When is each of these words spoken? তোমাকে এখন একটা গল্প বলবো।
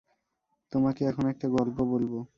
তোমাকে 0.71 1.01
এখন 1.05 1.25
একটা 1.27 1.47
গল্প 1.49 1.77
বলবো। 1.83 2.25